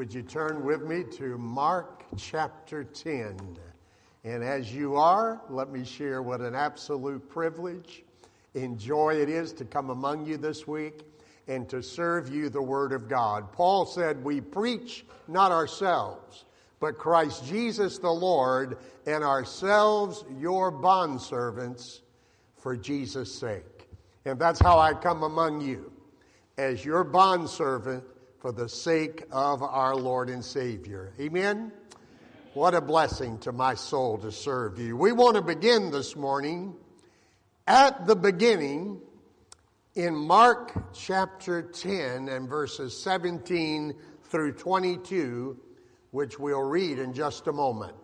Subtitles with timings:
[0.00, 3.36] Would you turn with me to Mark chapter 10?
[4.24, 8.02] And as you are, let me share what an absolute privilege
[8.54, 11.02] and joy it is to come among you this week
[11.48, 13.52] and to serve you the Word of God.
[13.52, 16.46] Paul said, We preach not ourselves,
[16.80, 22.00] but Christ Jesus the Lord, and ourselves your bondservants
[22.56, 23.86] for Jesus' sake.
[24.24, 25.92] And that's how I come among you,
[26.56, 28.04] as your bondservant
[28.40, 31.12] for the sake of our Lord and Savior.
[31.20, 31.72] Amen?
[32.54, 34.96] What a blessing to my soul to serve you.
[34.96, 36.74] We want to begin this morning
[37.66, 39.02] at the beginning
[39.94, 45.58] in Mark chapter 10 and verses 17 through 22,
[46.10, 47.94] which we'll read in just a moment.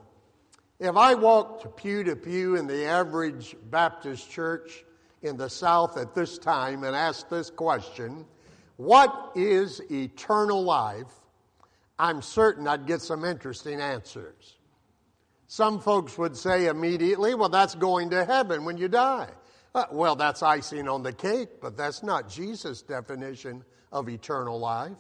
[0.79, 4.85] If I walked pew to pew in the average Baptist church
[5.23, 8.27] in the South at this time and asked this question,
[8.77, 11.13] what is eternal life?
[11.99, 14.57] I'm certain I'd get some interesting answers.
[15.47, 19.31] Some folks would say immediately, well, that's going to heaven when you die.
[19.75, 24.97] Uh, well, that's icing on the cake, but that's not Jesus' definition of eternal life.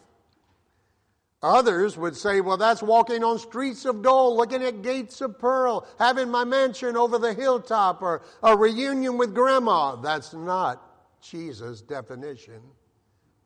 [1.43, 5.87] Others would say, well, that's walking on streets of gold, looking at gates of pearl,
[5.98, 9.97] having my mansion over the hilltop, or a reunion with grandma.
[9.97, 10.83] That's not
[11.20, 12.62] Jesus' definition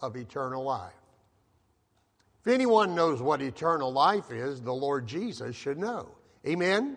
[0.01, 0.93] of eternal life.
[2.41, 6.09] If anyone knows what eternal life is, the Lord Jesus should know.
[6.47, 6.97] Amen?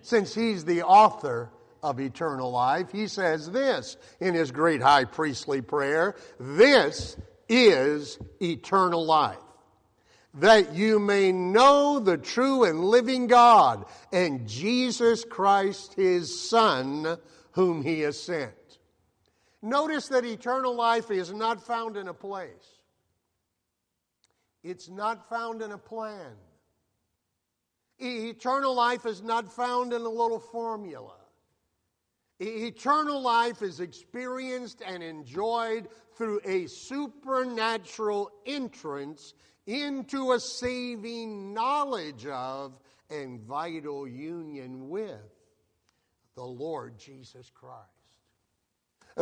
[0.00, 1.50] Since he's the author
[1.82, 7.16] of eternal life, he says this in his great high priestly prayer This
[7.48, 9.36] is eternal life,
[10.34, 17.18] that you may know the true and living God and Jesus Christ, his Son,
[17.52, 18.52] whom he has sent.
[19.62, 22.80] Notice that eternal life is not found in a place,
[24.62, 26.32] it's not found in a plan.
[28.00, 31.16] Eternal life is not found in a little formula.
[32.40, 39.34] Eternal life is experienced and enjoyed through a supernatural entrance
[39.66, 42.78] into a saving knowledge of
[43.10, 45.34] and vital union with
[46.36, 47.97] the Lord Jesus Christ.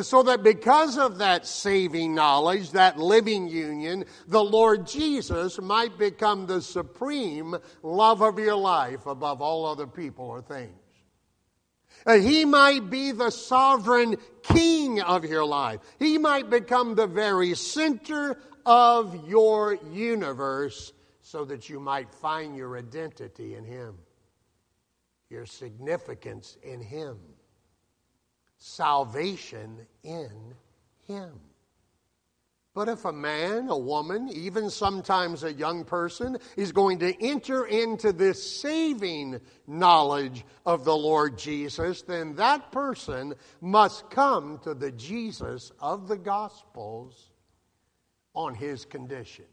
[0.02, 6.46] So that because of that saving knowledge, that living union, the Lord Jesus might become
[6.46, 10.72] the supreme love of your life above all other people or things.
[12.06, 15.80] He might be the sovereign king of your life.
[15.98, 20.92] He might become the very center of your universe
[21.22, 23.96] so that you might find your identity in Him,
[25.30, 27.16] your significance in Him
[28.66, 30.54] salvation in
[31.06, 31.32] Him.
[32.74, 37.64] But if a man, a woman, even sometimes a young person is going to enter
[37.64, 43.32] into this saving knowledge of the Lord Jesus, then that person
[43.62, 47.30] must come to the Jesus of the Gospels
[48.34, 49.48] on his conditions.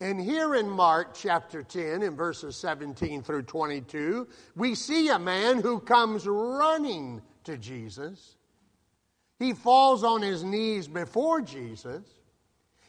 [0.00, 5.60] And here in Mark chapter 10, in verses 17 through 22, we see a man
[5.60, 8.36] who comes running to Jesus.
[9.38, 12.04] He falls on his knees before Jesus.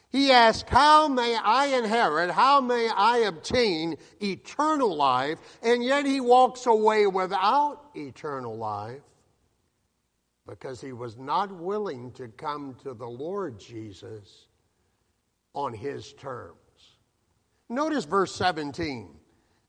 [0.09, 2.31] He asks, How may I inherit?
[2.31, 5.39] How may I obtain eternal life?
[5.61, 9.01] And yet he walks away without eternal life
[10.47, 14.47] because he was not willing to come to the Lord Jesus
[15.53, 16.53] on his terms.
[17.67, 19.09] Notice verse 17.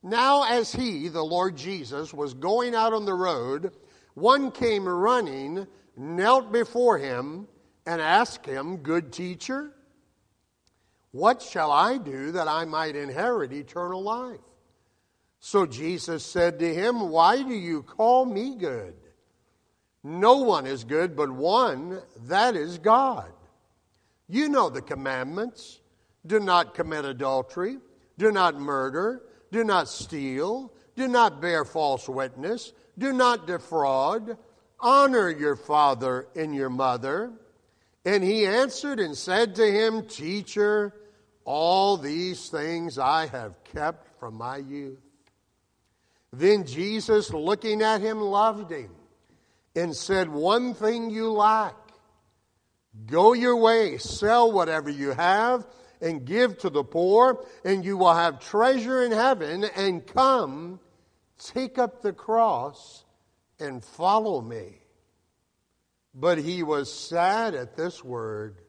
[0.05, 3.72] Now, as he, the Lord Jesus, was going out on the road,
[4.21, 7.49] one came running, knelt before him,
[7.87, 9.71] and asked him, Good teacher,
[11.11, 14.41] what shall I do that I might inherit eternal life?
[15.41, 18.95] So Jesus said to him, Why do you call me good?
[20.03, 23.33] No one is good but one, that is God.
[24.29, 25.81] You know the commandments
[26.27, 27.79] do not commit adultery,
[28.19, 32.73] do not murder, do not steal, do not bear false witness.
[32.99, 34.37] Do not defraud.
[34.81, 37.33] Honor your father and your mother.
[38.05, 40.93] And he answered and said to him, Teacher,
[41.45, 44.99] all these things I have kept from my youth.
[46.33, 48.91] Then Jesus, looking at him, loved him
[49.75, 51.75] and said, One thing you lack.
[53.06, 55.67] Go your way, sell whatever you have,
[56.00, 60.81] and give to the poor, and you will have treasure in heaven, and come,
[61.38, 63.05] take up the cross
[63.58, 64.81] and follow me.
[66.14, 68.61] But he was sad at this word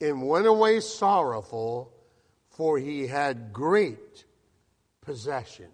[0.00, 1.92] and went away sorrowful,
[2.50, 4.24] for he had great
[5.00, 5.70] possessions.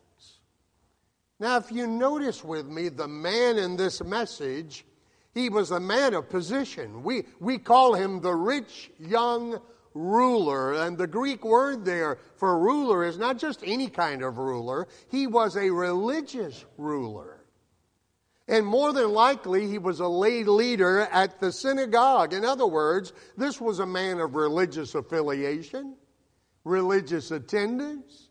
[1.39, 4.85] Now, if you notice with me, the man in this message,
[5.33, 7.03] he was a man of position.
[7.03, 9.59] We, we call him the rich young
[9.95, 10.75] ruler.
[10.75, 15.27] And the Greek word there for ruler is not just any kind of ruler, he
[15.27, 17.45] was a religious ruler.
[18.49, 22.33] And more than likely, he was a lay leader at the synagogue.
[22.33, 25.95] In other words, this was a man of religious affiliation,
[26.65, 28.29] religious attendance,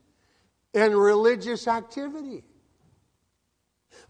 [0.73, 2.43] and religious activity.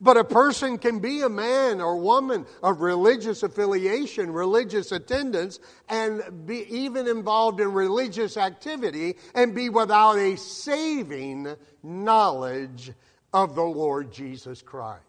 [0.02, 5.60] But a person can be a man or woman of religious affiliation, religious attendance,
[5.90, 11.54] and be even involved in religious activity and be without a saving
[11.84, 12.94] knowledge
[13.34, 15.04] of the Lord Jesus Christ.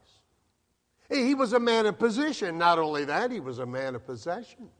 [1.08, 2.58] He was a man of position.
[2.58, 4.70] Not only that, he was a man of possessions.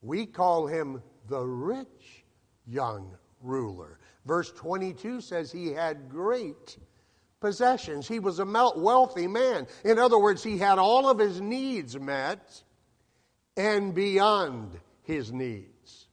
[0.00, 2.24] We call him the rich
[2.66, 3.98] young ruler.
[4.26, 6.78] Verse 22 says he had great
[7.40, 8.08] possessions.
[8.08, 9.66] He was a wealthy man.
[9.84, 12.62] In other words, he had all of his needs met
[13.56, 16.08] and beyond his needs.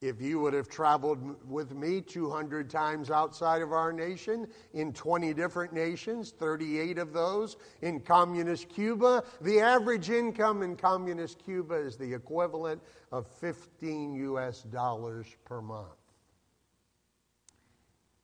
[0.00, 1.18] If you would have traveled
[1.50, 7.56] with me 200 times outside of our nation, in 20 different nations, 38 of those
[7.82, 14.62] in communist Cuba, the average income in communist Cuba is the equivalent of 15 US
[14.62, 15.88] dollars per month.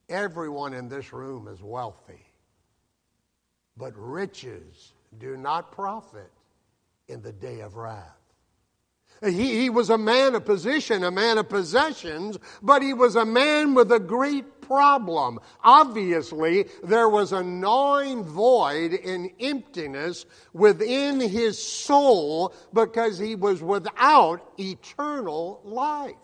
[0.09, 2.25] Everyone in this room is wealthy,
[3.75, 6.31] but riches do not profit
[7.07, 8.15] in the day of wrath.
[9.23, 13.25] He, he was a man of position, a man of possessions, but he was a
[13.25, 15.39] man with a great problem.
[15.63, 24.41] Obviously, there was a gnawing void and emptiness within his soul because he was without
[24.59, 26.15] eternal life.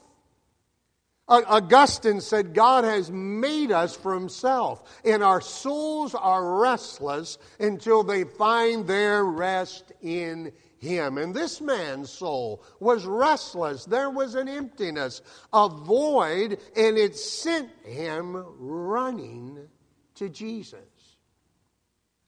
[1.31, 8.25] Augustine said, God has made us for himself, and our souls are restless until they
[8.25, 11.17] find their rest in him.
[11.17, 13.85] And this man's soul was restless.
[13.85, 15.21] There was an emptiness,
[15.53, 19.69] a void, and it sent him running
[20.15, 20.90] to Jesus.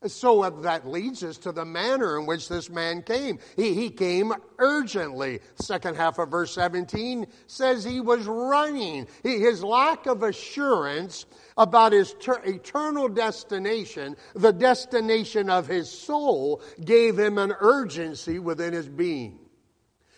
[0.07, 3.39] So that leads us to the manner in which this man came.
[3.55, 5.39] He, he came urgently.
[5.55, 9.07] Second half of verse 17 says he was running.
[9.23, 11.25] He, his lack of assurance
[11.57, 18.73] about his ter- eternal destination, the destination of his soul, gave him an urgency within
[18.73, 19.42] his being.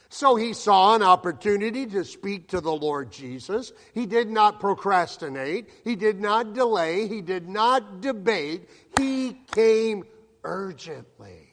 [0.09, 3.71] So he saw an opportunity to speak to the Lord Jesus.
[3.93, 5.69] He did not procrastinate.
[5.83, 7.07] He did not delay.
[7.07, 8.69] He did not debate.
[8.97, 10.03] He came
[10.43, 11.49] urgently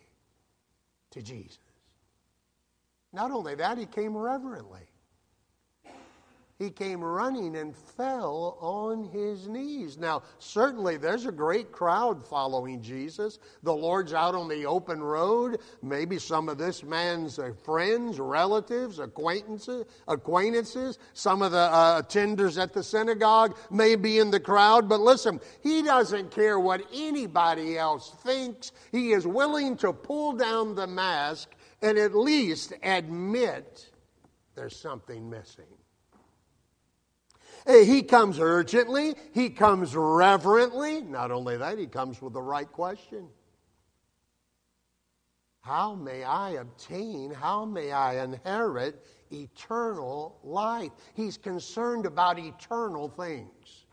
[1.11, 1.59] to Jesus.
[3.13, 4.87] Not only that, he came reverently
[6.63, 9.99] he came running and fell on his knees.
[9.99, 13.41] Now, certainly there's a great crowd following Jesus.
[13.63, 15.59] The Lord's out on the open road.
[15.83, 20.99] Maybe some of this man's uh, friends, relatives, acquaintances, acquaintances.
[21.15, 24.89] Some of the uh, attenders at the synagogue may be in the crowd.
[24.89, 28.71] But listen, he doesn't care what anybody else thinks.
[28.93, 31.51] He is willing to pull down the mask
[31.83, 33.91] and at least admit
[34.55, 35.65] there's something missing.
[37.67, 41.03] He comes urgently, he comes reverently.
[41.03, 43.29] Not only that, he comes with the right question
[45.61, 50.93] How may I obtain, how may I inherit eternal life?
[51.15, 53.85] He's concerned about eternal things.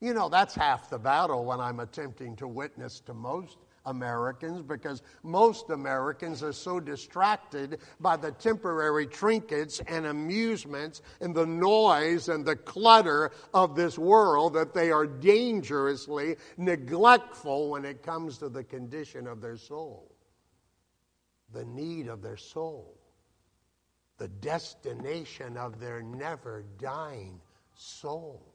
[0.00, 5.02] You know, that's half the battle when I'm attempting to witness to most Americans because
[5.22, 12.44] most Americans are so distracted by the temporary trinkets and amusements and the noise and
[12.44, 18.64] the clutter of this world that they are dangerously neglectful when it comes to the
[18.64, 20.14] condition of their soul,
[21.52, 22.98] the need of their soul,
[24.18, 27.40] the destination of their never dying
[27.74, 28.53] soul.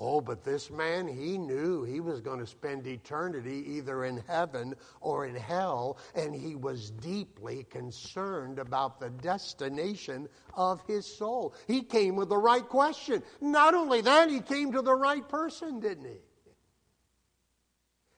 [0.00, 4.74] Oh, but this man, he knew he was going to spend eternity either in heaven
[5.00, 11.52] or in hell, and he was deeply concerned about the destination of his soul.
[11.66, 13.24] He came with the right question.
[13.40, 16.20] Not only that, he came to the right person, didn't he?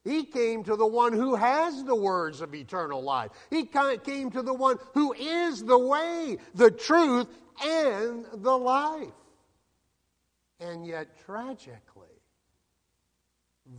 [0.04, 3.30] He came to the one who has the words of eternal life.
[3.48, 7.26] He came to the one who is the way, the truth,
[7.64, 9.12] and the life.
[10.60, 12.20] And yet, tragically,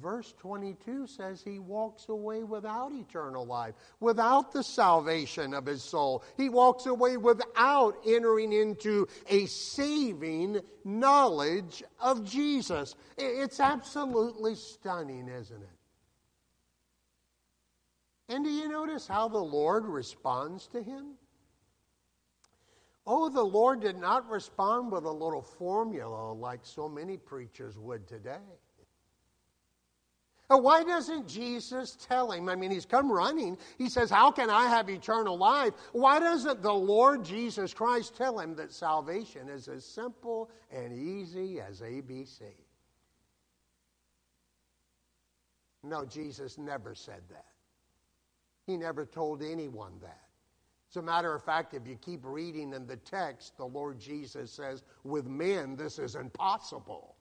[0.01, 6.23] verse 22 says he walks away without eternal life, without the salvation of his soul.
[6.38, 12.95] He walks away without entering into a saving knowledge of Jesus.
[13.17, 15.69] It's absolutely stunning, isn't it?
[18.29, 21.15] And do you notice how the Lord responds to him?
[23.08, 28.08] Oh, the Lord did not respond with a little formula like so many preachers would
[28.08, 28.38] today.
[30.58, 32.50] Why doesn't Jesus tell him?
[32.50, 33.58] I mean, he's come running.
[33.77, 35.74] He says, How can I have eternal life?
[35.93, 41.62] Why doesn't the Lord Jesus Christ tell him that salvation is as simple and easy
[41.62, 42.41] as ABC?
[45.84, 47.46] No, Jesus never said that.
[48.67, 50.30] He never told anyone that.
[50.91, 54.51] As a matter of fact, if you keep reading in the text, the Lord Jesus
[54.51, 57.15] says, With men, this is impossible.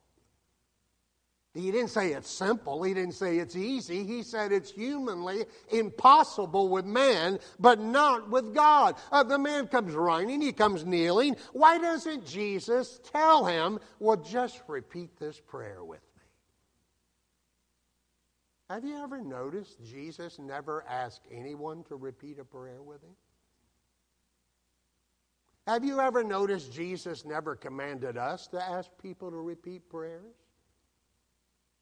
[1.54, 2.82] He didn't say it's simple.
[2.82, 4.04] He didn't say it's easy.
[4.04, 8.96] He said it's humanly impossible with man, but not with God.
[9.12, 11.36] Uh, the man comes running, he comes kneeling.
[11.52, 16.22] Why doesn't Jesus tell him, well, just repeat this prayer with me?
[18.68, 23.14] Have you ever noticed Jesus never asked anyone to repeat a prayer with him?
[25.70, 30.34] Have you ever noticed Jesus never commanded us to ask people to repeat prayers?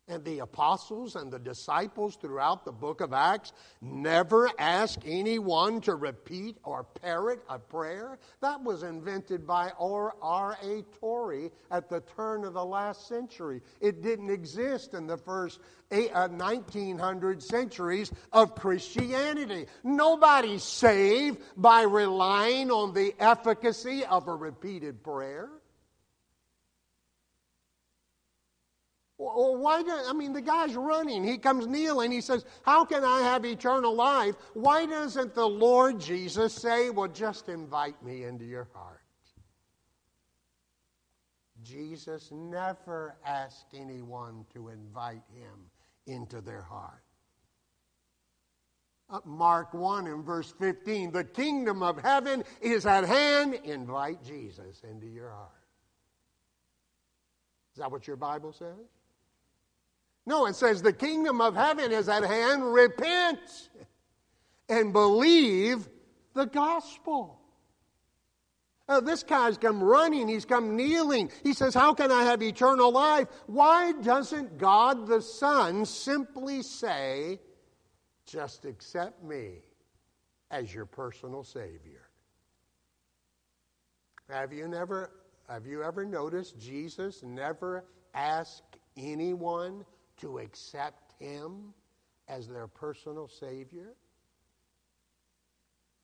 [0.08, 5.94] And the apostles and the disciples throughout the book of Acts never ask anyone to
[5.94, 8.18] repeat or parrot a prayer.
[8.40, 10.82] That was invented by R.A.
[10.98, 13.60] Torrey at the turn of the last century.
[13.80, 15.60] It didn't exist in the first
[15.90, 19.66] 1900 uh, centuries of Christianity.
[19.82, 25.48] Nobody's saved by relying on the efficacy of a repeated prayer.
[29.18, 31.24] Well, why do, I mean, the guy's running.
[31.24, 32.12] He comes kneeling.
[32.12, 34.36] He says, How can I have eternal life?
[34.54, 39.00] Why doesn't the Lord Jesus say, Well, just invite me into your heart?
[41.64, 45.66] Jesus never asked anyone to invite him
[46.06, 47.02] into their heart.
[49.24, 53.54] Mark 1 and verse 15 the kingdom of heaven is at hand.
[53.64, 55.50] Invite Jesus into your heart.
[57.72, 58.97] Is that what your Bible says?
[60.28, 62.74] No, it says the kingdom of heaven is at hand.
[62.74, 63.70] Repent
[64.68, 65.88] and believe
[66.34, 67.40] the gospel.
[68.86, 71.30] Uh, this guy's come running, he's come kneeling.
[71.42, 73.28] He says, How can I have eternal life?
[73.46, 77.40] Why doesn't God the Son simply say,
[78.26, 79.62] Just accept me
[80.50, 82.10] as your personal Savior?
[84.28, 85.10] Have you never
[85.48, 89.86] have you ever noticed Jesus never asked anyone
[90.18, 91.74] to accept Him
[92.28, 93.94] as their personal Savior?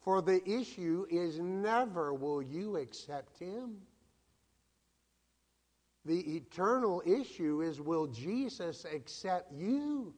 [0.00, 3.76] For the issue is never will you accept Him.
[6.04, 10.14] The eternal issue is will Jesus accept you?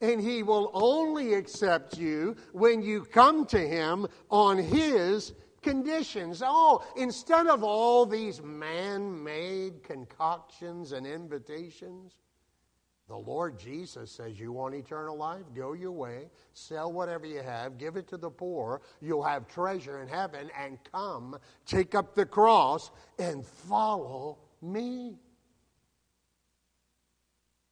[0.00, 5.32] And He will only accept you when you come to Him on His
[5.64, 6.42] conditions.
[6.44, 12.12] Oh, instead of all these man made concoctions and invitations,
[13.08, 15.44] the Lord Jesus says, You want eternal life?
[15.54, 18.80] Go your way, sell whatever you have, give it to the poor.
[19.00, 25.16] You'll have treasure in heaven, and come, take up the cross, and follow me.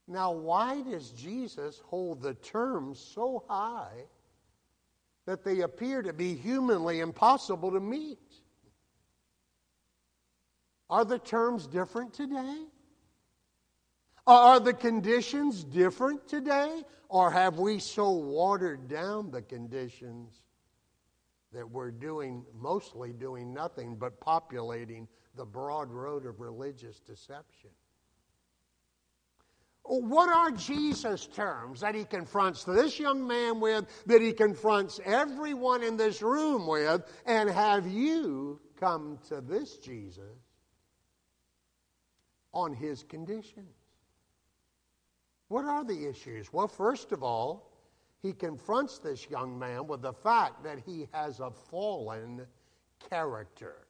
[0.09, 4.05] Now, why does Jesus hold the terms so high
[5.27, 8.19] that they appear to be humanly impossible to meet.
[10.91, 12.65] Are the terms different today?
[14.27, 16.83] Are the conditions different today?
[17.09, 20.43] Or have we so watered down the conditions
[21.53, 27.71] that we're doing, mostly doing nothing but populating the broad road of religious deception?
[29.85, 35.83] What are Jesus' terms that he confronts this young man with, that he confronts everyone
[35.83, 40.39] in this room with, and have you come to this Jesus
[42.53, 43.75] on his conditions?
[45.49, 46.53] What are the issues?
[46.53, 47.73] Well, first of all,
[48.23, 52.47] he confronts this young man with the fact that he has a fallen
[53.11, 53.89] character.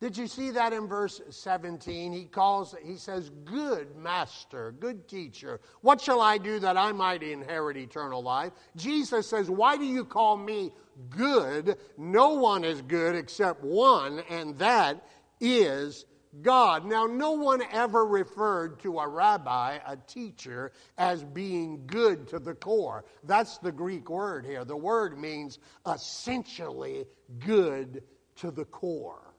[0.00, 2.12] Did you see that in verse 17?
[2.12, 7.22] He calls, he says, Good master, good teacher, what shall I do that I might
[7.22, 8.52] inherit eternal life?
[8.76, 10.72] Jesus says, Why do you call me
[11.10, 11.78] good?
[11.96, 15.06] No one is good except one, and that
[15.40, 16.06] is
[16.42, 16.84] God.
[16.84, 22.54] Now, no one ever referred to a rabbi, a teacher, as being good to the
[22.54, 23.04] core.
[23.22, 24.64] That's the Greek word here.
[24.64, 27.06] The word means essentially
[27.38, 28.02] good
[28.36, 29.33] to the core.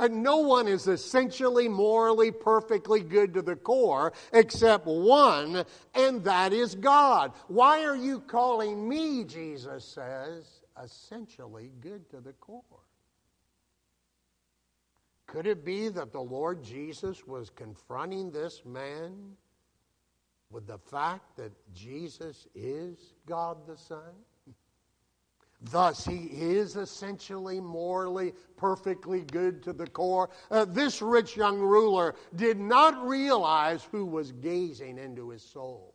[0.00, 5.64] And no one is essentially morally perfectly good to the core except one,
[5.94, 7.32] and that is God.
[7.48, 12.62] Why are you calling me, Jesus says, essentially good to the core?
[15.26, 19.36] Could it be that the Lord Jesus was confronting this man
[20.50, 24.14] with the fact that Jesus is God the Son?
[25.62, 30.30] Thus, he is essentially morally perfectly good to the core.
[30.50, 35.94] Uh, this rich young ruler did not realize who was gazing into his soul.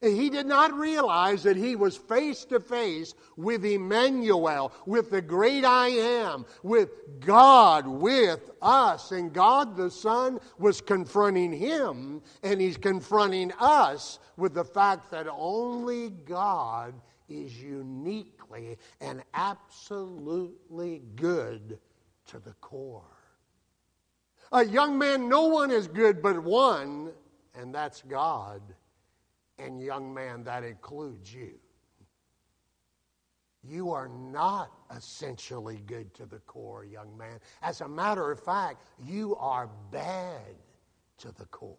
[0.00, 5.64] He did not realize that he was face to face with Emmanuel, with the great
[5.64, 9.12] I am, with God with us.
[9.12, 15.28] And God the Son was confronting him, and he's confronting us with the fact that
[15.30, 16.94] only God
[17.32, 21.78] is uniquely and absolutely good
[22.26, 23.02] to the core.
[24.52, 27.12] A young man, no one is good but one,
[27.54, 28.62] and that's God.
[29.58, 31.58] And, young man, that includes you.
[33.62, 37.38] You are not essentially good to the core, young man.
[37.62, 40.56] As a matter of fact, you are bad
[41.18, 41.76] to the core.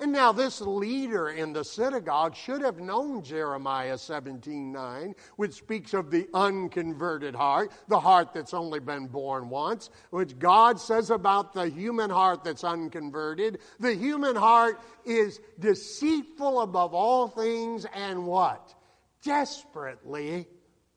[0.00, 6.10] And now this leader in the synagogue should have known Jeremiah 17:9, which speaks of
[6.10, 11.68] the unconverted heart, the heart that's only been born once, which God says about the
[11.68, 13.58] human heart that's unconverted.
[13.78, 18.74] The human heart is deceitful above all things and what?
[19.22, 20.48] Desperately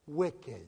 [0.06, 0.66] wicked.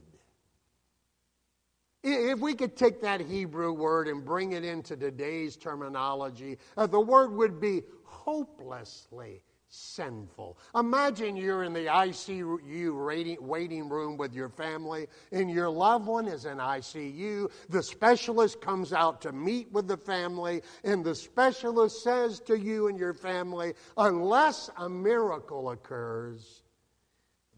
[2.08, 7.00] If we could take that Hebrew word and bring it into today's terminology, uh, the
[7.00, 7.82] word would be
[8.26, 10.58] hopelessly sinful.
[10.74, 16.44] Imagine you're in the ICU waiting room with your family, and your loved one is
[16.44, 17.50] in ICU.
[17.68, 22.88] The specialist comes out to meet with the family, and the specialist says to you
[22.88, 26.62] and your family, unless a miracle occurs,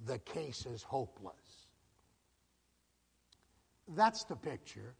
[0.07, 1.35] the case is hopeless.
[3.97, 4.95] That's the picture.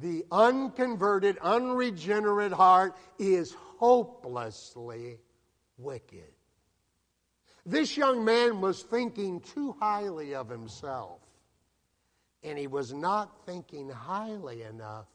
[0.00, 5.18] The unconverted, unregenerate heart is hopelessly
[5.76, 6.32] wicked.
[7.66, 11.20] This young man was thinking too highly of himself,
[12.42, 15.06] and he was not thinking highly enough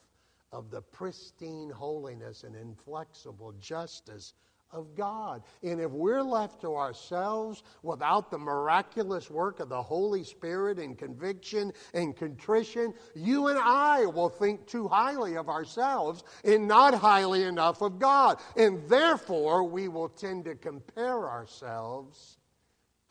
[0.52, 4.34] of the pristine holiness and inflexible justice
[4.74, 5.44] of God.
[5.62, 10.98] And if we're left to ourselves without the miraculous work of the Holy Spirit and
[10.98, 17.44] conviction and contrition, you and I will think too highly of ourselves and not highly
[17.44, 18.40] enough of God.
[18.58, 22.38] And therefore, we will tend to compare ourselves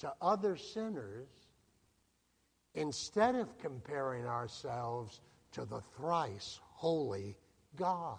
[0.01, 1.29] to other sinners
[2.75, 5.21] instead of comparing ourselves
[5.53, 7.37] to the thrice holy
[7.77, 8.19] God.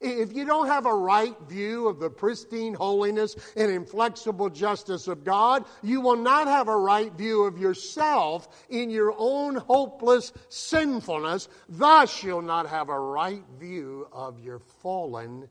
[0.00, 5.24] If you don't have a right view of the pristine holiness and inflexible justice of
[5.24, 11.48] God, you will not have a right view of yourself in your own hopeless sinfulness.
[11.68, 15.48] Thus, you'll not have a right view of your fallen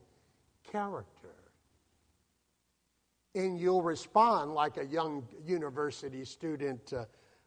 [0.70, 1.12] character.
[3.34, 6.92] And you'll respond like a young university student.
[6.92, 7.04] Uh,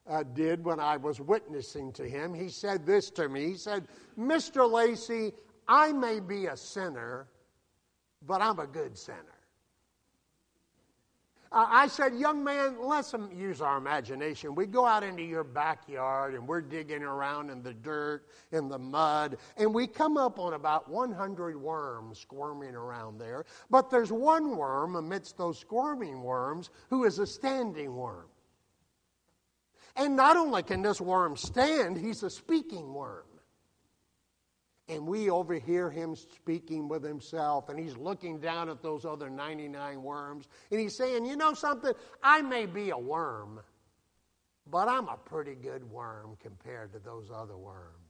[0.10, 2.34] uh, did when I was witnessing to him.
[2.34, 3.50] He said this to me.
[3.50, 4.70] He said, Mr.
[4.70, 5.34] Lacey,
[5.70, 7.28] I may be a sinner,
[8.26, 9.20] but I'm a good sinner.
[11.52, 14.56] Uh, I said, young man, let's use our imagination.
[14.56, 18.78] We go out into your backyard and we're digging around in the dirt, in the
[18.80, 23.46] mud, and we come up on about 100 worms squirming around there.
[23.70, 28.28] But there's one worm amidst those squirming worms who is a standing worm.
[29.96, 33.24] And not only can this worm stand, he's a speaking worm.
[34.90, 40.02] And we overhear him speaking with himself, and he's looking down at those other 99
[40.02, 41.94] worms, and he's saying, You know something?
[42.24, 43.60] I may be a worm,
[44.66, 48.10] but I'm a pretty good worm compared to those other worms.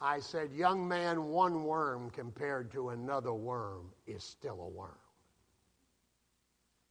[0.00, 4.98] I said, Young man, one worm compared to another worm is still a worm.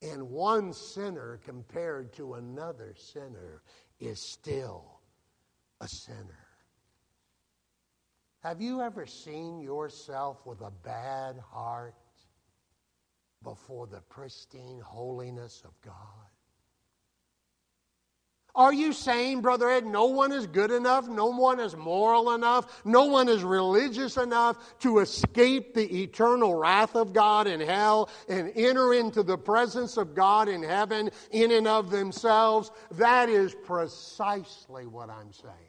[0.01, 3.63] And one sinner compared to another sinner
[3.99, 5.01] is still
[5.81, 6.46] a sinner.
[8.47, 11.95] Have you ever seen yourself with a bad heart
[13.43, 15.93] before the pristine holiness of God?
[18.55, 22.85] Are you saying, Brother Ed, no one is good enough, no one is moral enough,
[22.85, 28.53] no one is religious enough to escape the eternal wrath of God in hell and
[28.55, 32.71] enter into the presence of God in heaven in and of themselves?
[32.91, 35.66] That is precisely what I'm saying.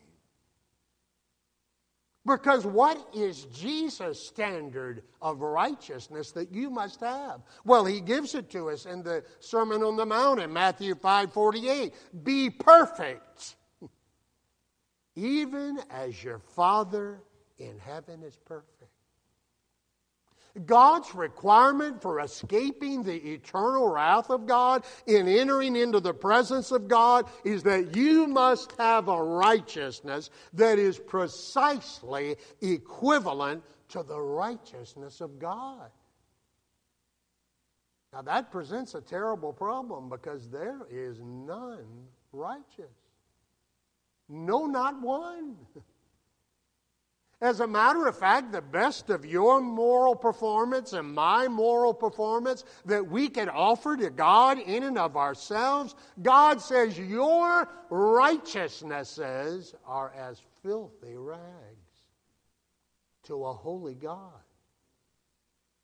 [2.28, 7.40] Because what is Jesus' standard of righteousness that you must have?
[7.64, 11.32] Well, he gives it to us in the Sermon on the Mount in Matthew 5
[11.32, 11.94] 48.
[12.22, 13.56] Be perfect,
[15.16, 17.22] even as your Father
[17.58, 18.77] in heaven is perfect.
[20.66, 26.88] God's requirement for escaping the eternal wrath of God in entering into the presence of
[26.88, 35.20] God is that you must have a righteousness that is precisely equivalent to the righteousness
[35.20, 35.90] of God.
[38.12, 42.94] Now, that presents a terrible problem because there is none righteous.
[44.28, 45.56] No, not one.
[47.40, 52.64] As a matter of fact, the best of your moral performance and my moral performance
[52.84, 60.12] that we can offer to God in and of ourselves, God says your righteousnesses are
[60.16, 61.78] as filthy rags
[63.24, 64.32] to a holy God.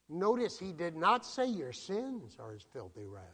[0.08, 3.28] Notice he did not say your sins are as filthy rags.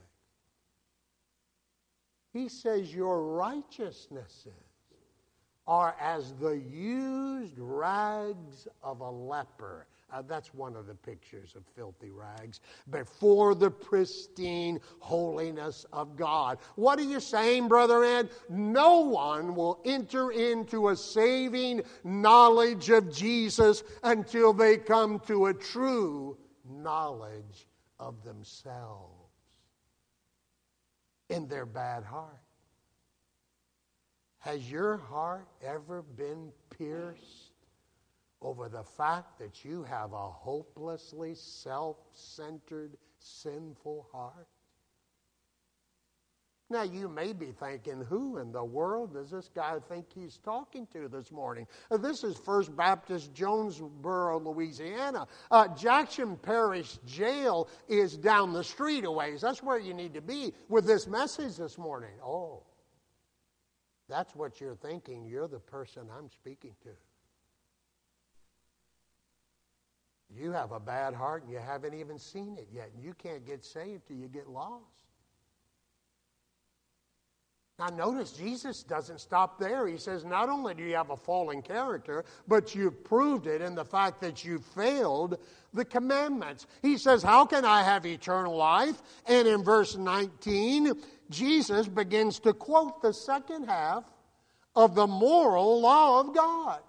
[2.34, 4.69] He says your righteousnesses
[5.70, 9.86] are as the used rags of a leper.
[10.12, 12.58] Uh, that's one of the pictures of filthy rags
[12.90, 16.58] before the pristine holiness of God.
[16.74, 18.30] What are you saying, Brother Ed?
[18.48, 25.54] No one will enter into a saving knowledge of Jesus until they come to a
[25.54, 26.36] true
[26.68, 27.68] knowledge
[28.00, 29.30] of themselves
[31.28, 32.40] in their bad heart.
[34.40, 37.52] Has your heart ever been pierced
[38.40, 44.48] over the fact that you have a hopelessly self centered, sinful heart?
[46.70, 50.86] Now, you may be thinking, who in the world does this guy think he's talking
[50.92, 51.66] to this morning?
[51.90, 55.26] Uh, this is First Baptist Jonesboro, Louisiana.
[55.50, 59.40] Uh, Jackson Parish Jail is down the street a ways.
[59.40, 62.14] That's where you need to be with this message this morning.
[62.24, 62.62] Oh,
[64.10, 65.24] that's what you're thinking.
[65.24, 66.90] You're the person I'm speaking to.
[70.32, 72.90] You have a bad heart and you haven't even seen it yet.
[73.00, 74.84] You can't get saved till you get lost.
[77.80, 79.86] Now, notice Jesus doesn't stop there.
[79.86, 83.74] He says, not only do you have a fallen character, but you've proved it in
[83.74, 85.38] the fact that you failed
[85.72, 86.66] the commandments.
[86.82, 89.00] He says, How can I have eternal life?
[89.26, 90.92] And in verse 19,
[91.30, 94.04] Jesus begins to quote the second half
[94.74, 96.80] of the moral law of God.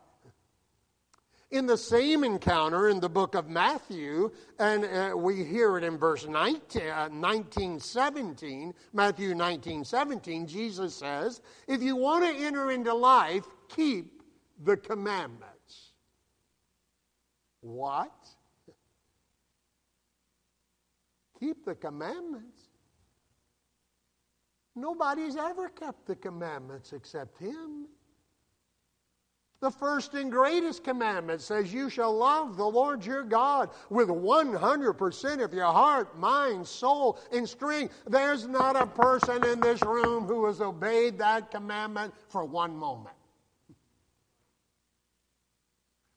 [1.52, 5.98] In the same encounter in the book of Matthew, and uh, we hear it in
[5.98, 12.72] verse 19, uh, 19, 17, Matthew 19, 17, Jesus says, If you want to enter
[12.72, 14.24] into life, keep
[14.64, 15.92] the commandments.
[17.60, 18.16] What?
[21.40, 22.71] Keep the commandments.
[24.76, 27.88] Nobody's ever kept the commandments except him.
[29.62, 35.44] The first and greatest commandment says, You shall love the Lord your God with 100%
[35.44, 37.94] of your heart, mind, soul, and strength.
[38.08, 43.16] There's not a person in this room who has obeyed that commandment for one moment.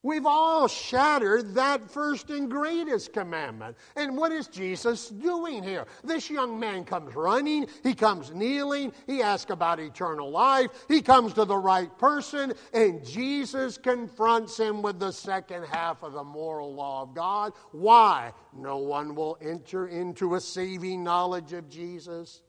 [0.05, 3.75] We've all shattered that first and greatest commandment.
[3.95, 5.87] And what is Jesus doing here?
[6.03, 11.33] This young man comes running, he comes kneeling, he asks about eternal life, he comes
[11.33, 16.75] to the right person, and Jesus confronts him with the second half of the moral
[16.75, 17.53] law of God.
[17.71, 18.31] Why?
[18.55, 22.43] No one will enter into a saving knowledge of Jesus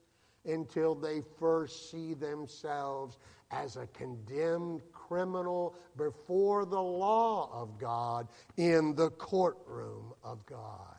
[0.44, 3.16] until they first see themselves
[3.50, 10.96] as a condemned criminal before the law of God in the courtroom of God.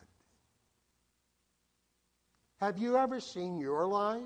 [2.60, 4.22] Have you ever seen your life?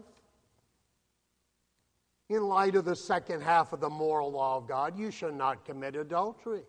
[2.28, 5.66] In light of the second half of the moral law of God, you shall not
[5.66, 6.62] commit adultery.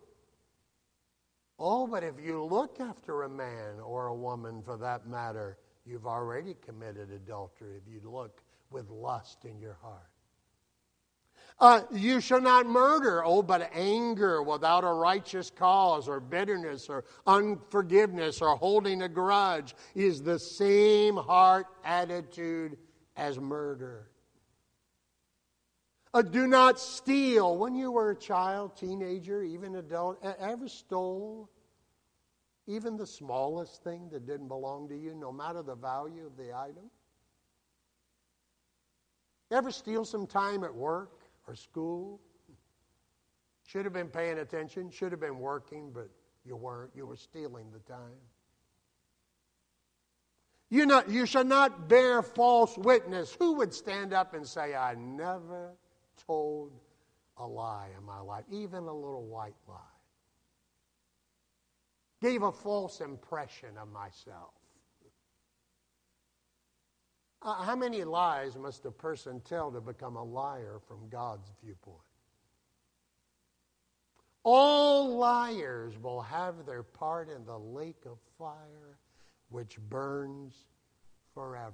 [1.57, 6.07] Oh, but if you look after a man or a woman for that matter, you've
[6.07, 10.12] already committed adultery if you look with lust in your heart.
[11.63, 13.23] Uh, you shall not murder.
[13.23, 19.73] Oh, but anger without a righteous cause, or bitterness, or unforgiveness, or holding a grudge
[19.95, 22.75] is the same heart attitude
[23.15, 24.09] as murder.
[26.13, 27.57] Uh, do not steal.
[27.57, 31.49] When you were a child, teenager, even adult, ever stole
[32.67, 36.53] even the smallest thing that didn't belong to you, no matter the value of the
[36.53, 36.91] item?
[39.49, 42.19] Ever steal some time at work or school?
[43.65, 46.09] Should have been paying attention, should have been working, but
[46.45, 46.91] you weren't.
[46.95, 48.19] You were stealing the time.
[50.69, 53.35] You, not, you should not bear false witness.
[53.39, 55.75] Who would stand up and say, I never
[56.25, 56.71] told
[57.37, 59.77] a lie in my life, even a little white lie?
[62.21, 64.53] Gave a false impression of myself.
[67.43, 71.97] Uh, how many lies must a person tell to become a liar from God's viewpoint?
[74.43, 78.97] All liars will have their part in the lake of fire
[79.49, 80.53] which burns
[81.33, 81.73] forever.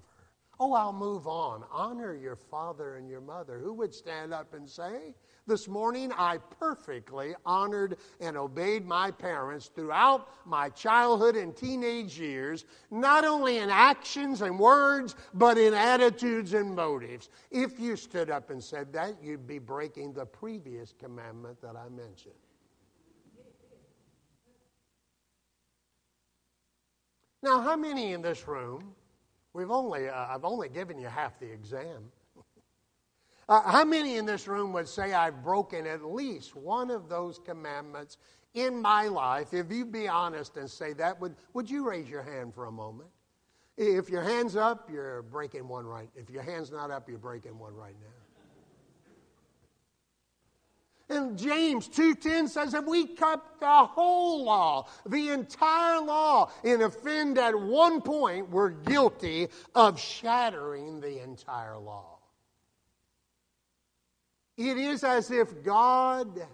[0.62, 1.64] Oh, I'll move on.
[1.72, 3.58] Honor your father and your mother.
[3.60, 5.16] Who would stand up and say,
[5.48, 12.66] This morning I perfectly honored and obeyed my parents throughout my childhood and teenage years,
[12.92, 17.30] not only in actions and words, but in attitudes and motives.
[17.52, 21.88] If you stood up and said that, you'd be breaking the previous commandment that I
[21.88, 22.34] mentioned.
[27.42, 28.94] Now, how many in this room?
[29.54, 32.12] We've only, uh, I've only given you half the exam.
[33.50, 37.40] uh, how many in this room would say I've broken at least one of those
[37.40, 38.18] commandments
[38.54, 39.54] in my life?
[39.54, 42.72] If you be honest and say that, would, would you raise your hand for a
[42.72, 43.10] moment?
[43.78, 46.10] If your hand's up, you're breaking one right.
[46.16, 48.19] If your hand's not up, you're breaking one right now.
[51.10, 57.40] And James 2:10 says if we kept the whole law, the entire law, and offend
[57.40, 62.20] at one point, we're guilty of shattering the entire law.
[64.56, 66.46] It is as if God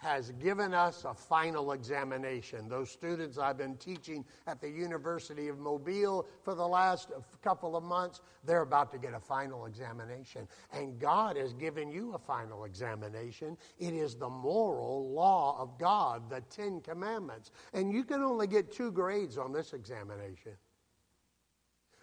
[0.00, 2.68] has given us a final examination.
[2.68, 7.10] Those students I've been teaching at the University of Mobile for the last
[7.42, 10.48] couple of months, they're about to get a final examination.
[10.72, 13.58] And God has given you a final examination.
[13.78, 17.50] It is the moral law of God, the Ten Commandments.
[17.74, 20.52] And you can only get two grades on this examination.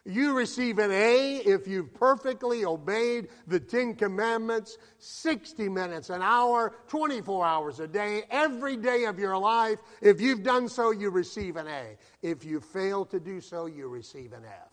[0.08, 6.74] You receive an A if you've perfectly obeyed the Ten Commandments 60 minutes, an hour,
[6.88, 9.80] 24 hours a day, every day of your life.
[10.02, 11.98] If you've done so, you receive an A.
[12.22, 14.72] If you fail to do so, you receive an F.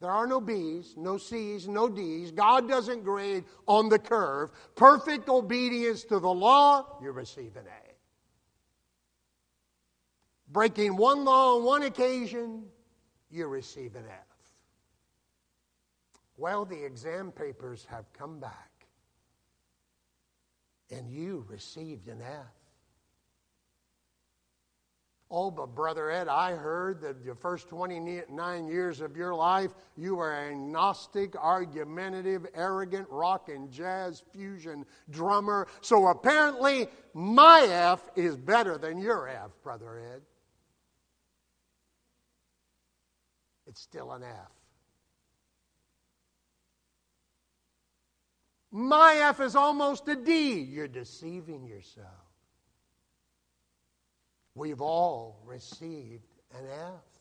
[0.00, 2.32] There are no B's, no C's, no D's.
[2.32, 4.50] God doesn't grade on the curve.
[4.74, 7.92] Perfect obedience to the law, you receive an A.
[10.48, 12.64] Breaking one law on one occasion,
[13.30, 14.26] you receive an F.
[16.36, 18.86] Well, the exam papers have come back,
[20.90, 22.52] and you received an F.
[25.28, 30.14] Oh, but Brother Ed, I heard that the first 29 years of your life, you
[30.14, 35.66] were a Gnostic, argumentative, arrogant rock and jazz fusion drummer.
[35.80, 40.22] So apparently, my F is better than your F, Brother Ed.
[43.76, 44.50] It's still an F.
[48.72, 50.60] My F is almost a D.
[50.60, 52.06] You're deceiving yourself.
[54.54, 57.15] We've all received an F.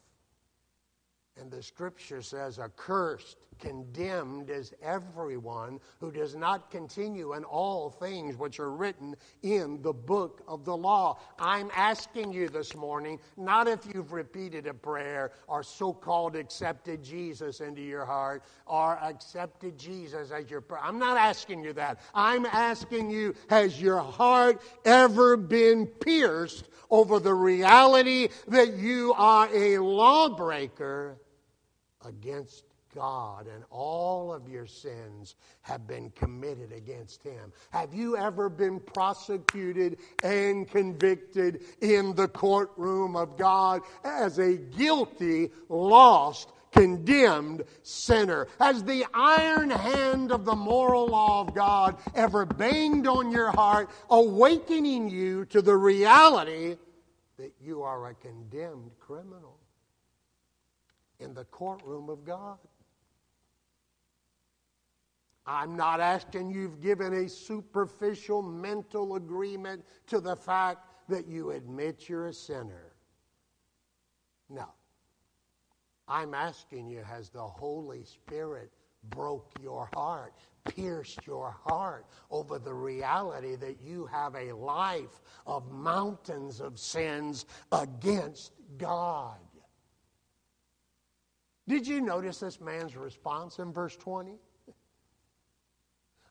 [1.37, 8.37] And the scripture says, accursed, condemned is everyone who does not continue in all things
[8.37, 11.19] which are written in the book of the law.
[11.37, 17.03] I'm asking you this morning, not if you've repeated a prayer or so called accepted
[17.03, 20.81] Jesus into your heart or accepted Jesus as your prayer.
[20.83, 21.99] I'm not asking you that.
[22.13, 29.49] I'm asking you, has your heart ever been pierced over the reality that you are
[29.53, 31.17] a lawbreaker?
[32.05, 32.63] Against
[32.95, 37.51] God, and all of your sins have been committed against Him.
[37.71, 45.51] Have you ever been prosecuted and convicted in the courtroom of God as a guilty,
[45.67, 48.47] lost, condemned sinner?
[48.59, 53.89] Has the iron hand of the moral law of God ever banged on your heart,
[54.09, 56.77] awakening you to the reality
[57.37, 59.54] that you are a condemned criminal?
[61.25, 62.57] In the courtroom of God.
[65.45, 72.07] I'm not asking you've given a superficial mental agreement to the fact that you admit
[72.09, 72.93] you're a sinner.
[74.49, 74.69] No.
[76.07, 78.71] I'm asking you, has the Holy Spirit
[79.09, 80.33] broke your heart,
[80.67, 87.45] pierced your heart over the reality that you have a life of mountains of sins
[87.71, 89.37] against God.
[91.67, 94.37] Did you notice this man's response in verse 20?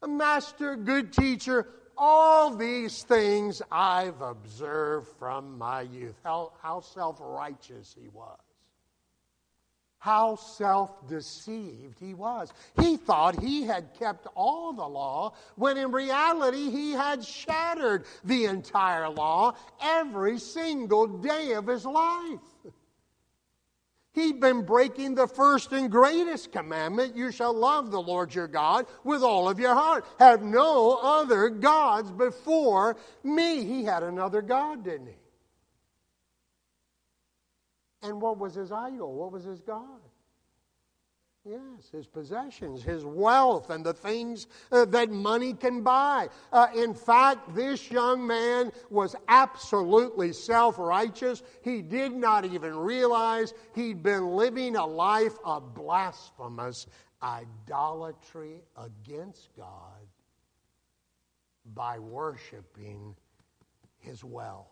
[0.07, 1.67] Master, good teacher,
[1.97, 6.15] all these things I've observed from my youth.
[6.23, 8.39] How, how self righteous he was.
[9.99, 12.53] How self deceived he was.
[12.79, 18.45] He thought he had kept all the law, when in reality he had shattered the
[18.45, 22.41] entire law every single day of his life.
[24.15, 28.87] He'd been breaking the first and greatest commandment you shall love the Lord your God
[29.03, 30.07] with all of your heart.
[30.21, 33.65] Have no other gods before me.
[33.65, 35.17] He had another God, didn't he?
[38.03, 39.13] And what was his idol?
[39.15, 40.01] What was his God?
[41.47, 46.29] Yes, his possessions, his wealth, and the things uh, that money can buy.
[46.51, 51.43] Uh, in fact, this young man was absolutely self righteous.
[51.63, 56.87] He did not even realize he'd been living a life of blasphemous
[57.23, 60.07] idolatry against God
[61.75, 63.15] by worshiping
[63.99, 64.69] his wealth.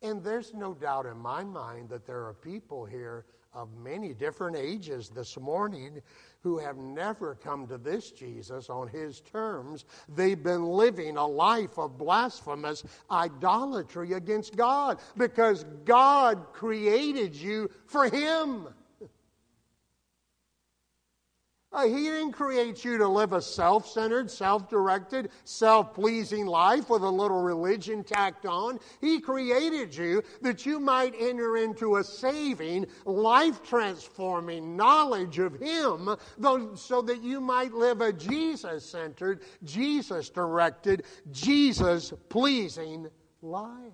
[0.00, 4.56] And there's no doubt in my mind that there are people here of many different
[4.56, 6.02] ages this morning
[6.42, 9.86] who have never come to this Jesus on his terms.
[10.14, 18.08] They've been living a life of blasphemous idolatry against God because God created you for
[18.08, 18.68] him.
[21.74, 26.88] Uh, he didn't create you to live a self centered, self directed, self pleasing life
[26.88, 28.78] with a little religion tacked on.
[29.00, 36.16] He created you that you might enter into a saving, life transforming knowledge of Him,
[36.76, 43.08] so that you might live a Jesus centered, Jesus directed, Jesus pleasing
[43.42, 43.92] life.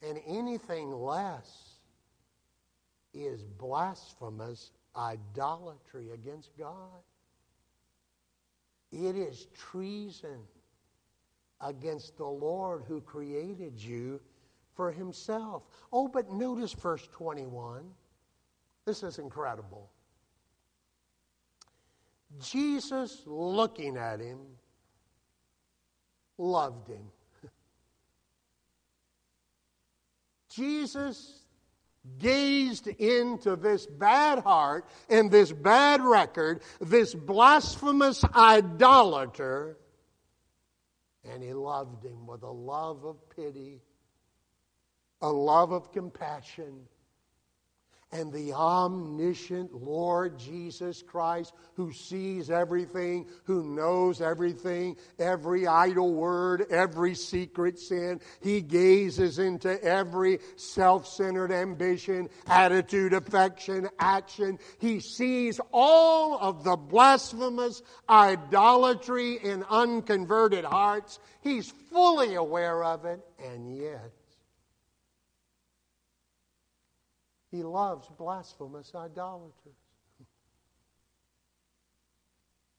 [0.00, 1.74] And anything less
[3.12, 7.02] is blasphemous idolatry against God.
[8.90, 10.40] It is treason
[11.60, 14.20] against the Lord who created you
[14.74, 15.62] for himself.
[15.92, 17.84] Oh, but notice verse 21.
[18.84, 19.90] This is incredible.
[22.40, 24.38] Jesus, looking at him,
[26.38, 27.10] loved him.
[30.48, 31.47] Jesus
[32.18, 39.78] gazed into this bad heart and this bad record, this blasphemous idolater,
[41.24, 43.80] and he loved him with a love of pity,
[45.20, 46.86] a love of compassion
[48.10, 56.66] and the omniscient Lord Jesus Christ, who sees everything, who knows everything, every idle word,
[56.70, 58.20] every secret sin.
[58.40, 64.58] He gazes into every self centered ambition, attitude, affection, action.
[64.78, 71.18] He sees all of the blasphemous idolatry in unconverted hearts.
[71.42, 74.12] He's fully aware of it, and yet,
[77.50, 79.52] He loves blasphemous idolaters.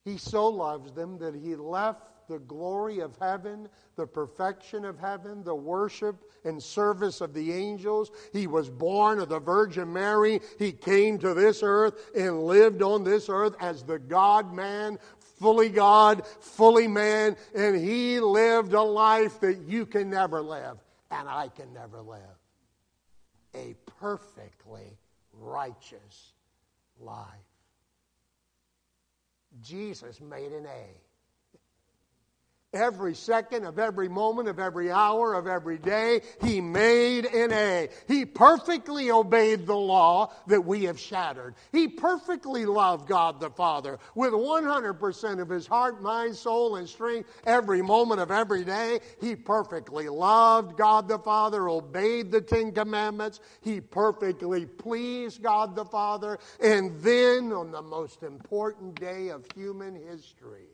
[0.05, 5.43] He so loves them that he left the glory of heaven, the perfection of heaven,
[5.43, 8.11] the worship and service of the angels.
[8.31, 10.39] He was born of the Virgin Mary.
[10.57, 14.99] He came to this earth and lived on this earth as the God man,
[15.39, 20.77] fully God, fully man, and he lived a life that you can never live
[21.11, 22.19] and I can never live
[23.55, 24.97] a perfectly
[25.33, 26.33] righteous
[26.99, 27.25] life.
[29.61, 31.08] Jesus made an A.
[32.71, 37.89] Every second of every moment of every hour of every day, he made an A.
[38.07, 41.55] He perfectly obeyed the law that we have shattered.
[41.71, 47.27] He perfectly loved God the Father with 100% of his heart, mind, soul, and strength
[47.47, 48.99] every moment of every day.
[49.19, 53.39] He perfectly loved God the Father, obeyed the Ten Commandments.
[53.61, 56.37] He perfectly pleased God the Father.
[56.61, 60.67] And then, on the most important day of human history,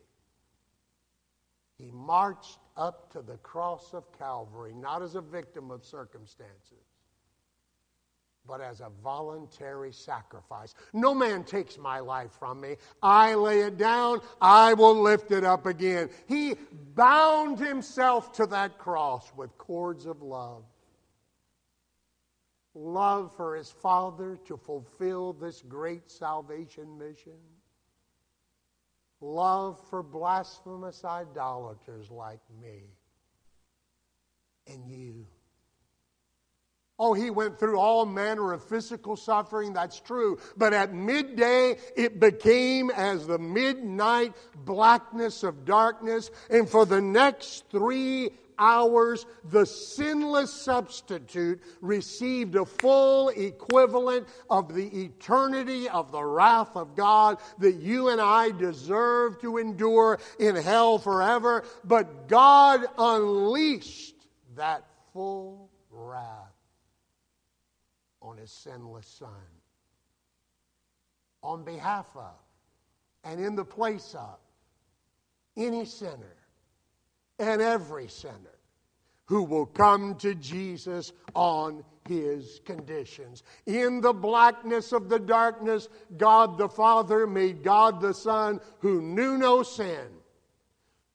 [1.86, 6.83] he marched up to the cross of Calvary, not as a victim of circumstances,
[8.47, 10.73] but as a voluntary sacrifice.
[10.93, 12.77] No man takes my life from me.
[13.03, 16.09] I lay it down, I will lift it up again.
[16.27, 16.55] He
[16.95, 20.63] bound himself to that cross with cords of love.
[22.73, 27.38] love for his Father to fulfill this great salvation mission,
[29.22, 32.84] love for blasphemous idolaters like me
[34.68, 35.26] and you.
[36.97, 40.39] Oh, he went through all manner of physical suffering, that's true.
[40.55, 46.32] But at midday, it became as the midnight blackness of darkness.
[46.49, 54.88] And for the next three hours, the sinless substitute received a full equivalent of the
[55.03, 60.97] eternity of the wrath of God that you and I deserve to endure in hell
[60.97, 61.64] forever.
[61.84, 64.16] But God unleashed
[64.56, 66.53] that full wrath
[68.22, 69.30] on his sinless Son.
[71.43, 72.34] On behalf of
[73.24, 74.38] and in the place of
[75.58, 76.36] any sinner
[77.39, 78.55] and every sinner
[79.25, 83.43] who will come to Jesus on his conditions.
[83.65, 89.38] In the blackness of the darkness, God the Father made God the Son, who knew
[89.38, 90.07] no sin,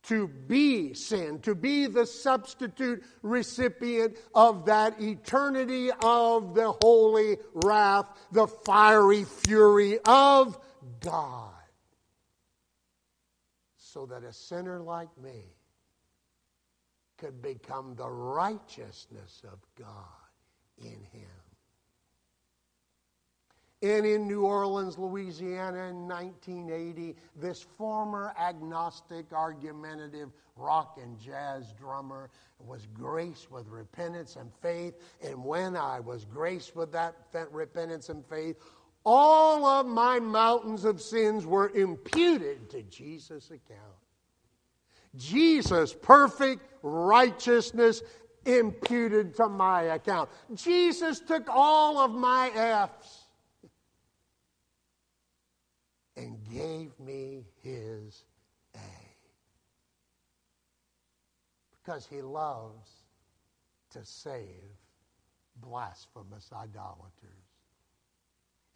[0.02, 8.06] to be sin, to be the substitute recipient of that eternity of the holy wrath,
[8.32, 10.58] the fiery fury of
[11.00, 11.52] God.
[13.76, 15.44] So that a sinner like me
[17.20, 19.94] could become the righteousness of God
[20.78, 21.28] in him.
[23.82, 32.28] And in New Orleans, Louisiana in 1980, this former agnostic, argumentative rock and jazz drummer
[32.58, 34.94] was graced with repentance and faith.
[35.22, 37.14] And when I was graced with that
[37.50, 38.56] repentance and faith,
[39.04, 43.96] all of my mountains of sins were imputed to Jesus' account.
[45.16, 48.02] Jesus' perfect righteousness
[48.44, 50.30] imputed to my account.
[50.54, 53.24] Jesus took all of my F's
[56.16, 58.24] and gave me his
[58.74, 58.78] A.
[61.72, 62.90] Because he loves
[63.90, 64.46] to save
[65.56, 67.39] blasphemous idolaters.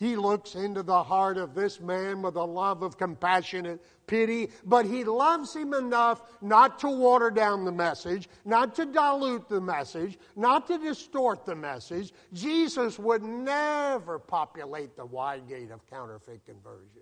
[0.04, 4.84] He looks into the heart of this man with a love of compassionate pity, but
[4.84, 10.18] he loves him enough not to water down the message, not to dilute the message,
[10.36, 12.12] not to distort the message.
[12.34, 17.00] Jesus would never populate the wide gate of counterfeit conversion.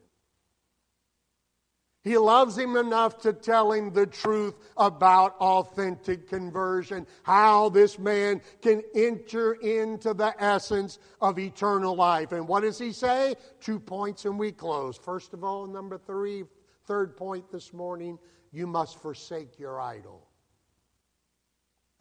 [2.03, 8.41] He loves him enough to tell him the truth about authentic conversion, how this man
[8.61, 12.33] can enter into the essence of eternal life.
[12.33, 13.37] And what does he say?
[13.61, 14.97] Two points and we close.
[14.97, 16.43] First of all, number three,
[16.87, 18.19] third point this morning,
[18.51, 20.27] you must forsake your idol.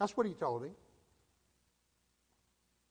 [0.00, 0.72] That's what he told him.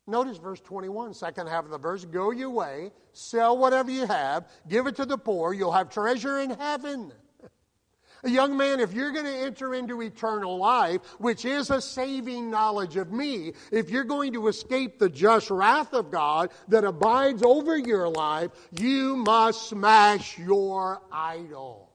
[0.08, 2.06] Notice verse 21, second half of the verse.
[2.06, 6.40] Go your way, sell whatever you have, give it to the poor, you'll have treasure
[6.40, 7.14] in heaven.
[8.24, 12.52] A young man, if you're going to enter into eternal life, which is a saving
[12.52, 17.42] knowledge of me, if you're going to escape the just wrath of God that abides
[17.42, 21.92] over your life, you must smash your idol.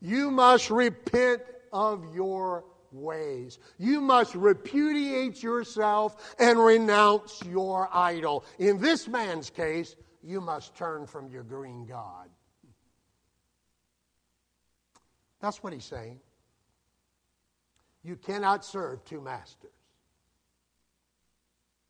[0.00, 1.42] You must repent
[1.72, 2.64] of your
[2.96, 3.58] ways.
[3.78, 8.44] You must repudiate yourself and renounce your idol.
[8.58, 12.28] In this man's case, you must turn from your green God.
[15.40, 16.20] That's what he's saying.
[18.02, 19.70] You cannot serve two masters.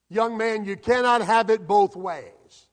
[0.09, 2.67] Young man, you cannot have it both ways.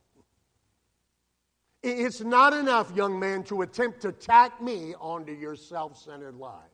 [1.81, 6.72] It's not enough, young man, to attempt to tack me onto your self centered life.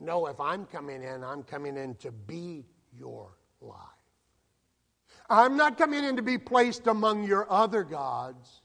[0.00, 3.30] No, if I'm coming in, I'm coming in to be your
[3.60, 3.76] life.
[5.30, 8.62] I'm not coming in to be placed among your other gods.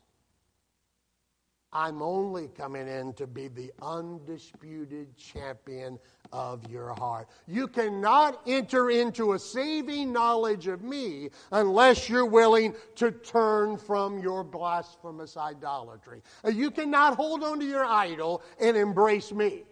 [1.76, 5.98] I'm only coming in to be the undisputed champion
[6.32, 7.28] of your heart.
[7.48, 14.20] You cannot enter into a saving knowledge of me unless you're willing to turn from
[14.20, 16.22] your blasphemous idolatry.
[16.48, 19.64] You cannot hold on to your idol and embrace me.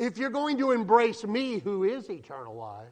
[0.00, 2.88] If you're going to embrace me, who is eternal life,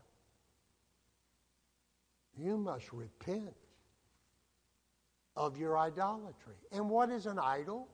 [2.37, 3.57] you must repent
[5.35, 6.57] of your idolatry.
[6.71, 7.89] And what is an idol?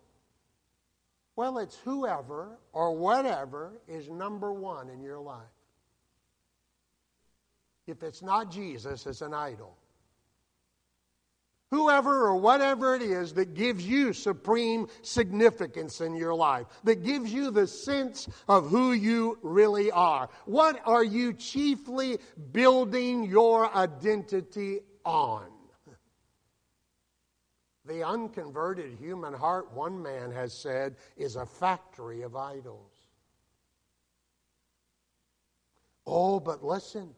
[1.37, 5.45] Well, it's whoever or whatever is number one in your life.
[7.87, 9.77] If it's not Jesus, it's an idol.
[11.75, 17.33] Whoever or whatever it is that gives you supreme significance in your life, that gives
[17.33, 20.29] you the sense of who you really are.
[20.47, 22.19] What are you chiefly
[22.53, 25.51] building your identity on?
[27.87, 32.93] The unconverted human heart, one man has said, is a factory of idols.
[36.07, 37.15] Oh, but listen.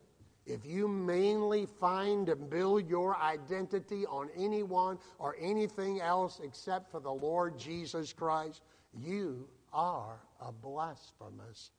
[0.46, 7.00] If you mainly find and build your identity on anyone or anything else except for
[7.00, 8.62] the Lord Jesus Christ,
[8.96, 11.72] you are a blasphemous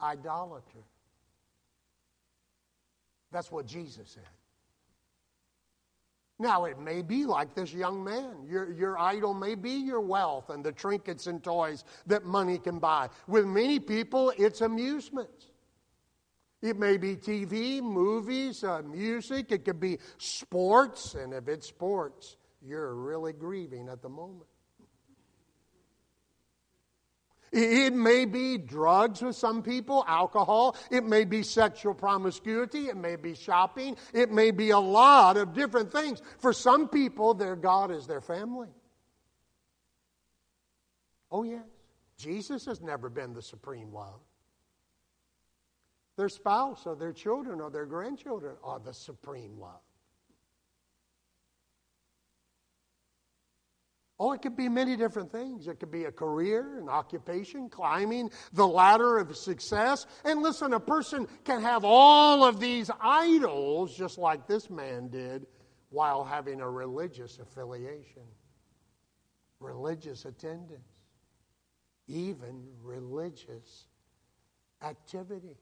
[0.00, 0.84] idolater.
[3.30, 4.24] That's what Jesus said.
[6.40, 8.46] Now, it may be like this young man.
[8.48, 12.78] Your, your idol may be your wealth and the trinkets and toys that money can
[12.78, 13.10] buy.
[13.28, 15.49] With many people, it's amusements.
[16.62, 19.50] It may be TV, movies, uh, music.
[19.50, 21.14] It could be sports.
[21.14, 24.46] And if it's sports, you're really grieving at the moment.
[27.52, 30.76] It may be drugs with some people, alcohol.
[30.90, 32.88] It may be sexual promiscuity.
[32.88, 33.96] It may be shopping.
[34.12, 36.22] It may be a lot of different things.
[36.38, 38.68] For some people, their God is their family.
[41.32, 41.64] Oh, yes.
[42.18, 44.20] Jesus has never been the supreme love.
[46.20, 49.80] Their spouse or their children or their grandchildren are the supreme love.
[54.18, 55.66] Oh, it could be many different things.
[55.66, 60.04] It could be a career, an occupation, climbing the ladder of success.
[60.22, 65.46] And listen, a person can have all of these idols, just like this man did,
[65.88, 68.28] while having a religious affiliation,
[69.58, 71.00] religious attendance,
[72.08, 73.86] even religious
[74.82, 75.56] activity.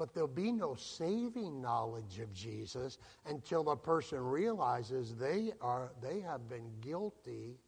[0.00, 2.96] But there'll be no saving knowledge of Jesus
[3.26, 7.58] until a person realizes they, are, they have been guilty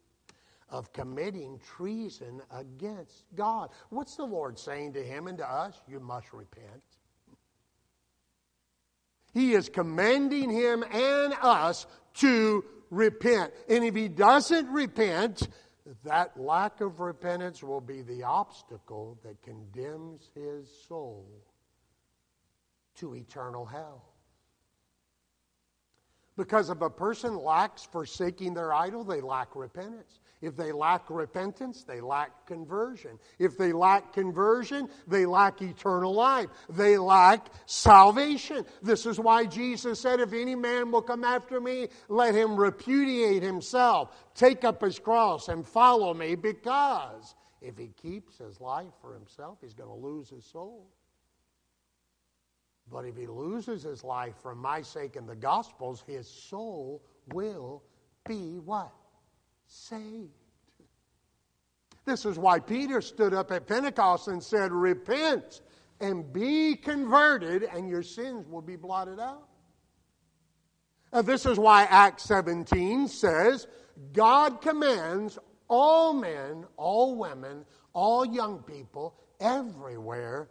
[0.71, 3.69] of committing treason against God.
[3.91, 5.75] What's the Lord saying to him and to us?
[5.87, 6.83] You must repent.
[9.35, 13.53] He is commanding him and us to repent.
[13.69, 15.51] And if he doesn't repent,
[16.05, 21.27] that lack of repentance will be the obstacle that condemns his soul
[22.97, 24.05] to eternal hell.
[26.37, 30.21] Because if a person lacks forsaking their idol, they lack repentance.
[30.41, 33.19] If they lack repentance, they lack conversion.
[33.39, 36.49] If they lack conversion, they lack eternal life.
[36.71, 38.65] They lack salvation.
[38.83, 43.43] This is why Jesus said, If any man will come after me, let him repudiate
[43.43, 49.15] himself, take up his cross, and follow me, because if he keeps his life for
[49.15, 50.89] himself, he's going to lose his soul.
[52.91, 57.03] But if he loses his life for my sake and the gospel's, his soul
[57.33, 57.83] will
[58.27, 58.93] be what?
[59.67, 60.31] Saved.
[62.05, 65.63] This is why Peter stood up at Pentecost and said, Repent
[66.01, 69.49] and be converted, and your sins will be blotted out.
[71.25, 73.69] This is why Acts 17 says,
[74.13, 80.49] God commands all men, all women, all young people, everywhere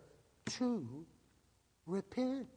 [0.52, 1.06] to
[1.92, 2.48] repent.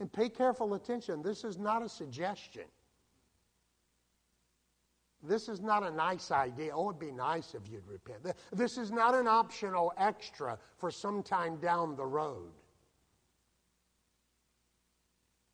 [0.00, 1.22] And pay careful attention.
[1.22, 2.64] This is not a suggestion.
[5.22, 6.72] This is not a nice idea.
[6.74, 8.34] Oh, it'd be nice if you'd repent.
[8.52, 12.50] This is not an optional extra for some time down the road.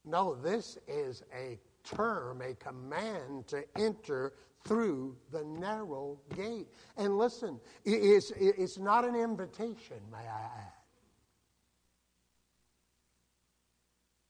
[0.06, 4.32] No, this is a term, a command to enter
[4.64, 6.68] through the narrow gate.
[6.96, 10.77] And listen, it's, it's not an invitation, may I add.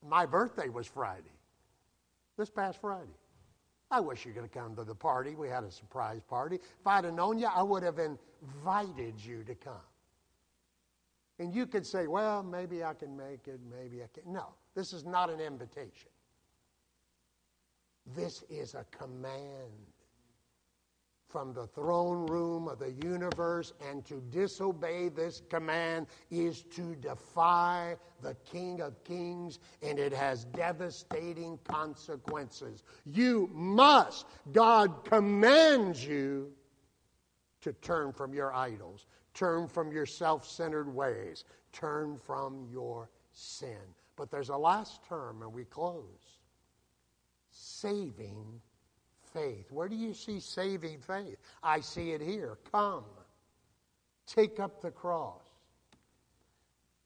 [0.07, 1.35] My birthday was Friday,
[2.37, 3.17] this past Friday.
[3.91, 5.35] I wish you could have come to the party.
[5.35, 6.57] We had a surprise party.
[6.57, 9.75] If I'd have known you, I would have invited you to come.
[11.39, 14.31] And you could say, well, maybe I can make it, maybe I can.
[14.33, 16.11] No, this is not an invitation.
[18.15, 19.93] This is a command
[21.29, 27.97] from the throne room of the universe, and to disobey this command is to defy
[28.23, 32.83] the King of Kings, and it has devastating consequences.
[33.05, 36.51] You must, God commands you
[37.61, 43.77] to turn from your idols, turn from your self centered ways, turn from your sin.
[44.17, 46.39] But there's a last term, and we close
[47.51, 48.61] saving
[49.33, 49.71] faith.
[49.71, 51.37] Where do you see saving faith?
[51.63, 52.59] I see it here.
[52.73, 53.05] Come,
[54.27, 55.43] take up the cross,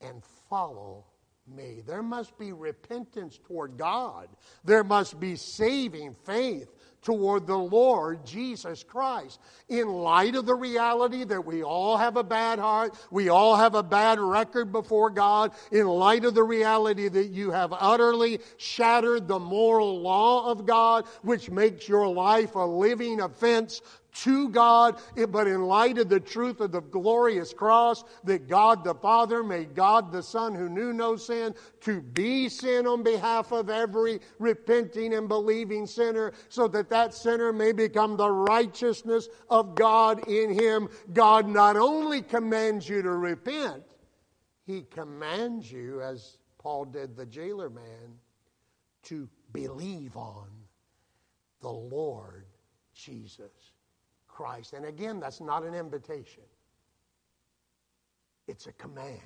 [0.00, 1.04] and follow
[1.46, 1.82] me.
[1.86, 4.28] There must be repentance toward God.
[4.64, 6.68] There must be saving faith
[7.02, 9.40] toward the Lord Jesus Christ.
[9.68, 13.74] In light of the reality that we all have a bad heart, we all have
[13.74, 19.28] a bad record before God, in light of the reality that you have utterly shattered
[19.28, 23.80] the moral law of God, which makes your life a living offense
[24.14, 25.00] to God,
[25.30, 29.74] but in light of the truth of the glorious cross, that God the Father made
[29.74, 35.14] God the Son who knew no sin to be sin on behalf of every repenting
[35.14, 40.88] and believing sinner, so that that sinner may become the righteousness of God in him.
[41.12, 43.82] God not only commands you to repent,
[44.66, 48.18] he commands you, as Paul did the jailer man,
[49.04, 50.48] to believe on
[51.60, 52.46] the Lord
[52.94, 53.71] Jesus.
[54.42, 54.72] Christ.
[54.72, 56.42] And again, that's not an invitation,
[58.48, 59.20] it's a command.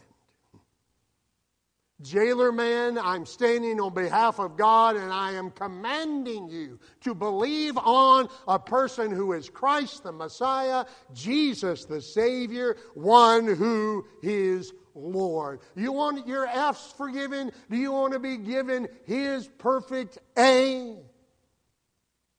[2.02, 7.78] Jailer man, I'm standing on behalf of God and I am commanding you to believe
[7.78, 15.60] on a person who is Christ the Messiah, Jesus the Savior, one who is Lord.
[15.74, 17.50] You want your F's forgiven?
[17.70, 20.98] Do you want to be given His perfect A?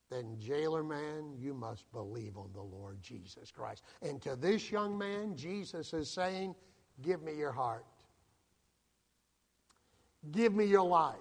[0.10, 3.84] Then, jailer man, you must believe on the Lord Jesus Christ.
[4.01, 6.55] And to this young man, Jesus is saying,
[7.01, 7.86] Give me your heart.
[10.32, 11.16] Give me your life.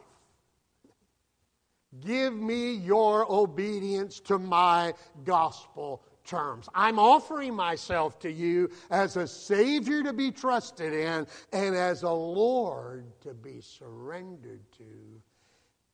[2.00, 6.68] Give me your obedience to my gospel terms.
[6.74, 12.10] I'm offering myself to you as a Savior to be trusted in and as a
[12.10, 15.22] Lord to be surrendered to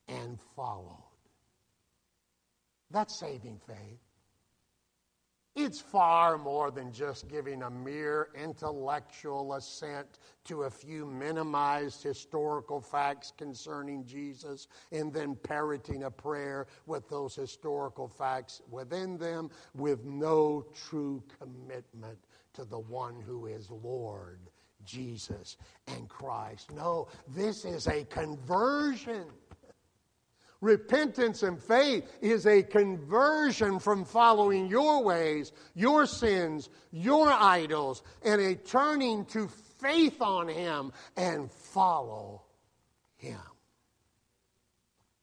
[0.07, 1.12] and followed.
[2.93, 3.99] That's saving faith.
[5.55, 12.81] It's far more than just giving a mere intellectual assent to a few minimized historical
[12.81, 20.05] facts concerning Jesus and then parroting a prayer with those historical facts within them with
[20.05, 22.17] no true commitment
[22.53, 24.39] to the one who is Lord,
[24.85, 26.71] Jesus, and Christ.
[26.71, 29.25] No, this is a conversion.
[30.63, 38.39] Repentance and faith is a conversion from following your ways, your sins, your idols, and
[38.39, 39.49] a turning to
[39.81, 42.43] faith on Him and follow
[43.17, 43.41] Him.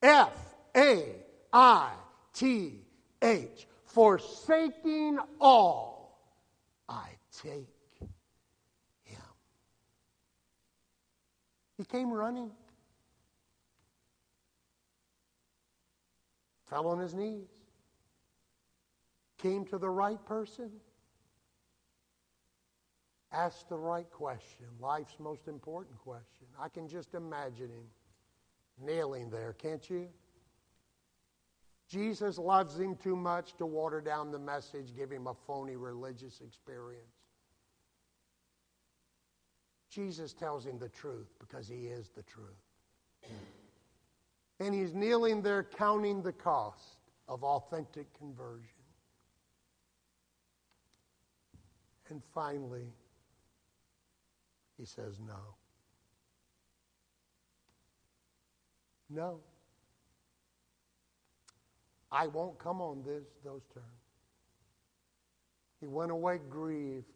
[0.03, 1.07] F A
[1.51, 1.91] I
[2.34, 2.74] T
[3.22, 3.66] H.
[3.86, 6.20] Forsaking all,
[6.86, 7.09] I
[7.43, 7.66] take
[7.99, 9.18] Him.
[11.78, 12.51] He came running.
[16.71, 17.49] Fell on his knees,
[19.39, 20.71] came to the right person,
[23.33, 26.47] asked the right question, life's most important question.
[26.59, 27.87] I can just imagine him
[28.81, 30.09] kneeling there, can't you?
[31.89, 36.41] Jesus loves him too much to water down the message, give him a phony religious
[36.41, 37.03] experience.
[39.91, 42.47] Jesus tells him the truth because he is the truth
[44.61, 46.99] and he's kneeling there counting the cost
[47.29, 48.69] of authentic conversion.
[52.11, 52.93] And finally,
[54.79, 55.55] he says, No.
[59.09, 59.41] No.
[62.13, 63.87] I won't come on this, those terms.
[65.81, 67.07] He went away grieved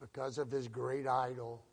[0.00, 1.64] because of his great idol.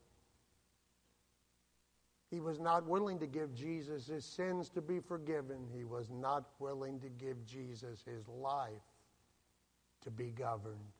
[2.36, 5.66] He was not willing to give Jesus his sins to be forgiven.
[5.74, 8.84] He was not willing to give Jesus his life
[10.02, 10.92] to be governed.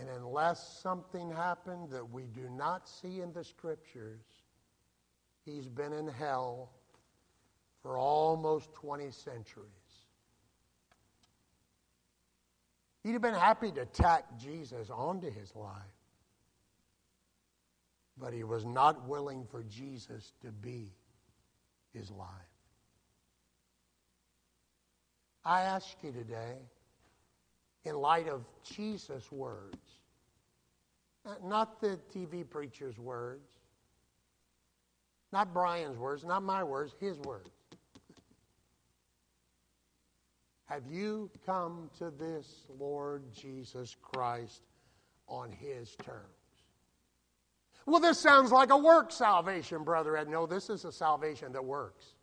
[0.00, 4.24] And unless something happened that we do not see in the scriptures,
[5.44, 6.72] he's been in hell
[7.80, 9.68] for almost 20 centuries.
[13.04, 15.93] He'd have been happy to tack Jesus onto his life
[18.18, 20.92] but he was not willing for Jesus to be
[21.92, 22.28] his life.
[25.44, 26.56] I ask you today,
[27.84, 29.76] in light of Jesus' words,
[31.42, 33.48] not the TV preacher's words,
[35.32, 37.50] not Brian's words, not my words, his words.
[40.66, 44.62] Have you come to this Lord Jesus Christ
[45.28, 46.33] on his terms?
[47.86, 50.28] Well, this sounds like a work salvation, Brother Ed.
[50.28, 52.14] No, this is a salvation that works.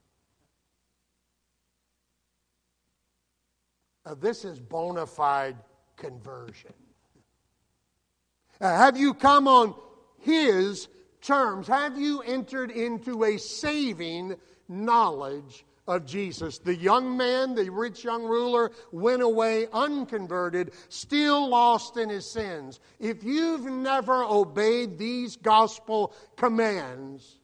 [4.06, 5.58] Uh, this is bona fide
[5.96, 6.74] conversion.
[8.60, 9.76] Uh, have you come on
[10.20, 10.88] His
[11.22, 14.36] terms, have you entered into a saving
[14.68, 16.58] knowledge of Jesus?
[16.58, 22.80] The young man, the rich young ruler, went away unconverted, still lost in his sins.
[23.00, 27.40] If you've never obeyed these gospel commands,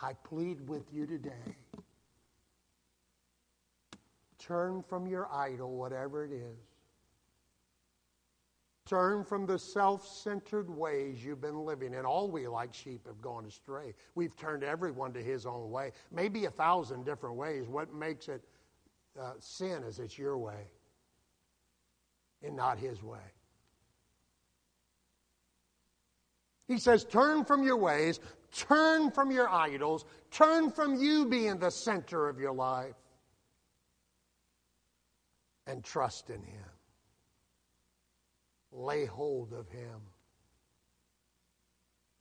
[0.00, 1.56] I plead with you today.
[4.38, 6.75] Turn from your idol, whatever it is.
[8.86, 12.06] Turn from the self centered ways you've been living in.
[12.06, 13.94] All we, like sheep, have gone astray.
[14.14, 17.66] We've turned everyone to his own way, maybe a thousand different ways.
[17.66, 18.44] What makes it
[19.20, 20.70] uh, sin is it's your way
[22.44, 23.18] and not his way.
[26.68, 28.20] He says, Turn from your ways,
[28.52, 32.94] turn from your idols, turn from you being the center of your life,
[35.66, 36.75] and trust in him
[38.76, 40.00] lay hold of him.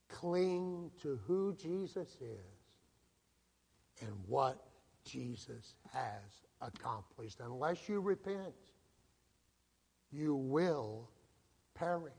[0.08, 4.66] Cling to who Jesus is and what
[5.04, 7.40] Jesus has accomplished.
[7.44, 8.56] Unless you repent,
[10.12, 11.10] you will
[11.74, 12.14] perish.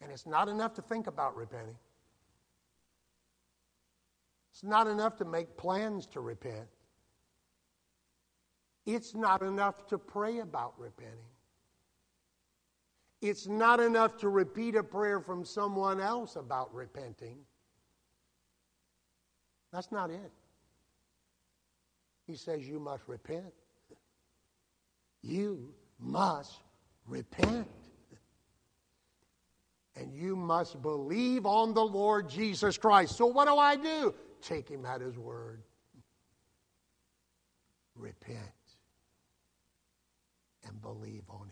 [0.00, 1.76] And it's not enough to think about repenting.
[4.52, 6.68] It's not enough to make plans to repent.
[8.84, 11.31] It's not enough to pray about repenting.
[13.22, 17.38] It's not enough to repeat a prayer from someone else about repenting.
[19.72, 20.32] That's not it.
[22.26, 23.54] He says you must repent.
[25.22, 26.58] You must
[27.06, 27.68] repent.
[29.94, 33.16] And you must believe on the Lord Jesus Christ.
[33.16, 34.14] So, what do I do?
[34.40, 35.62] Take him at his word.
[37.94, 38.38] Repent
[40.66, 41.51] and believe on him.